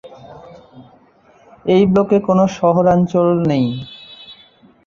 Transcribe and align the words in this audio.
এই 1.65 1.83
ব্লকে 1.91 2.17
কোনো 2.27 2.43
শহরাঞ্চল 2.57 3.27
নেই। 3.49 3.67